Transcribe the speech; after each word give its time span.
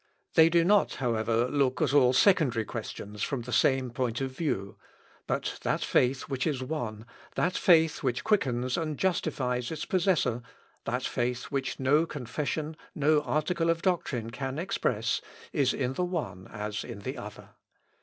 They 0.33 0.49
do 0.49 0.63
not, 0.65 0.95
however, 0.95 1.47
look 1.47 1.79
at 1.79 1.93
all 1.93 2.11
secondary 2.11 2.65
questions 2.65 3.21
from 3.21 3.41
the 3.41 3.53
same 3.53 3.91
point 3.91 4.19
of 4.19 4.31
view, 4.31 4.79
but 5.27 5.59
that 5.61 5.83
faith 5.85 6.21
which 6.23 6.47
is 6.47 6.63
one, 6.63 7.05
that 7.35 7.55
faith 7.55 8.01
which 8.01 8.23
quickens 8.23 8.77
and 8.77 8.97
justifies 8.97 9.69
its 9.69 9.85
possessor, 9.85 10.41
that 10.85 11.03
faith 11.03 11.51
which 11.51 11.79
no 11.79 12.07
confession, 12.07 12.75
no 12.95 13.21
article 13.21 13.69
of 13.69 13.83
doctrine 13.83 14.31
can 14.31 14.57
express, 14.57 15.21
is 15.53 15.71
in 15.71 15.93
the 15.93 16.03
one 16.03 16.47
as 16.47 16.83
in 16.83 17.01
the 17.01 17.15
other. 17.15 17.49